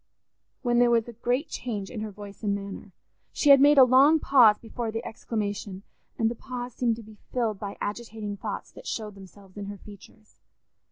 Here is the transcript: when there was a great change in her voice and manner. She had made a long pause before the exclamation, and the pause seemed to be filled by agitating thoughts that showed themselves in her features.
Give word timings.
when 0.63 0.79
there 0.79 0.89
was 0.89 1.07
a 1.07 1.13
great 1.13 1.47
change 1.47 1.91
in 1.91 2.01
her 2.01 2.09
voice 2.09 2.41
and 2.41 2.55
manner. 2.55 2.91
She 3.31 3.51
had 3.51 3.61
made 3.61 3.77
a 3.77 3.83
long 3.83 4.17
pause 4.19 4.57
before 4.57 4.91
the 4.91 5.05
exclamation, 5.07 5.83
and 6.17 6.27
the 6.27 6.33
pause 6.33 6.73
seemed 6.73 6.95
to 6.95 7.03
be 7.03 7.19
filled 7.31 7.59
by 7.59 7.77
agitating 7.79 8.37
thoughts 8.37 8.71
that 8.71 8.87
showed 8.87 9.13
themselves 9.13 9.57
in 9.57 9.65
her 9.67 9.77
features. 9.77 10.39